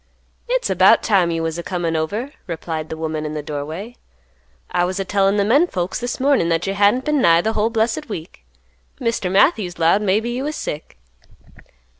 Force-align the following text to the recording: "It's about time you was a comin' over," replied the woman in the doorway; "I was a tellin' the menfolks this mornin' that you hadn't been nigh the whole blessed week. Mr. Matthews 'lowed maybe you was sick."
"It's 0.49 0.67
about 0.67 1.03
time 1.03 1.29
you 1.29 1.43
was 1.43 1.59
a 1.59 1.61
comin' 1.61 1.95
over," 1.95 2.31
replied 2.47 2.89
the 2.89 2.97
woman 2.97 3.23
in 3.23 3.35
the 3.35 3.43
doorway; 3.43 3.97
"I 4.71 4.83
was 4.83 4.99
a 4.99 5.05
tellin' 5.05 5.37
the 5.37 5.45
menfolks 5.45 5.99
this 5.99 6.19
mornin' 6.19 6.49
that 6.49 6.65
you 6.65 6.73
hadn't 6.73 7.05
been 7.05 7.21
nigh 7.21 7.41
the 7.41 7.53
whole 7.53 7.69
blessed 7.69 8.09
week. 8.09 8.43
Mr. 8.99 9.31
Matthews 9.31 9.77
'lowed 9.77 10.01
maybe 10.01 10.31
you 10.31 10.43
was 10.45 10.55
sick." 10.55 10.97